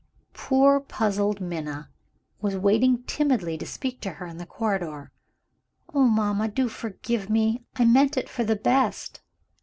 [0.33, 1.91] Poor puzzled Minna
[2.41, 5.11] was waiting timidly to speak to her in the corridor.
[5.93, 7.61] "Oh mamma, do forgive me!
[7.75, 9.21] I meant it for the best."